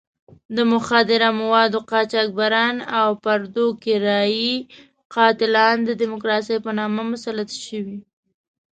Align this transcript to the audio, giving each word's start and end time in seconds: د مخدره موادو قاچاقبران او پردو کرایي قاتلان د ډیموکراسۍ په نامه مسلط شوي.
د 0.55 0.57
مخدره 0.73 1.29
موادو 1.41 1.79
قاچاقبران 1.91 2.75
او 2.99 3.09
پردو 3.23 3.67
کرایي 3.83 4.53
قاتلان 5.15 5.77
د 5.83 5.89
ډیموکراسۍ 6.01 6.57
په 6.65 6.71
نامه 6.79 7.01
مسلط 7.11 7.49
شوي. 7.65 7.97